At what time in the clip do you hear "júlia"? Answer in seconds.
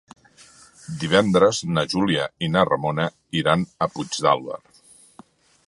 1.91-2.25